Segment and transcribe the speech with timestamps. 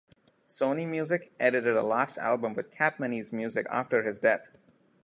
[0.49, 4.49] Sony Music edited a last album with Capmany's music after his death.